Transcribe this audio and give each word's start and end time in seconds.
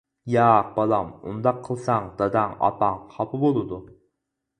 -ياق 0.33 0.69
بالام، 0.77 1.11
ئۇنداق 1.31 1.59
قىلساڭ 1.67 2.07
داداڭ، 2.21 2.55
ئاپاڭ 2.69 2.97
خاپا 3.13 3.41
بولىدۇ. 3.45 3.79